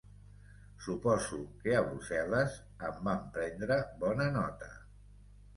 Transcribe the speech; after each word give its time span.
Suposo 0.85 1.41
que 1.59 1.75
a 1.79 1.83
Brussel·les 1.89 2.57
en 2.89 2.97
van 3.09 3.23
prendre 3.39 3.79
bona 4.07 4.29
nota. 4.39 4.73